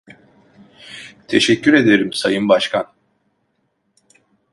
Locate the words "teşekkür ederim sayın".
1.27-2.49